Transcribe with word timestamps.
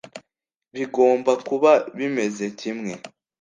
bigomba 0.73 1.31
kuba 1.47 1.71
bimeze 1.97 2.45
kimwe 2.59 2.93